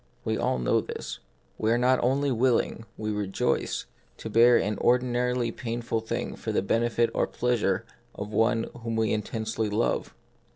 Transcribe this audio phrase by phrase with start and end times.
[0.25, 1.19] We all know this.
[1.59, 3.85] We not only are willing, we rejoice,
[4.17, 7.85] to bear an ordin arily painful thing for the benefit or pleasure
[8.15, 10.15] of one whom we intensely love.